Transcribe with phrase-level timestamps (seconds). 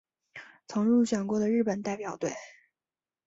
[0.67, 2.33] 曾入选过的日本代表队。